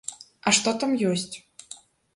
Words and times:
А 0.47 0.53
што 0.59 0.73
там 0.85 0.97
ёсць? 1.13 1.31